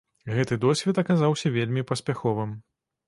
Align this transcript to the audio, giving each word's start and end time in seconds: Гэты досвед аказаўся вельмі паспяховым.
Гэты 0.35 0.57
досвед 0.63 1.01
аказаўся 1.03 1.53
вельмі 1.59 1.85
паспяховым. 1.93 2.61